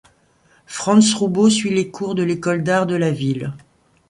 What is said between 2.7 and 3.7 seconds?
de la ville.